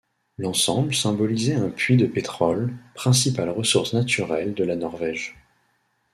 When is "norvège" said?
4.75-5.37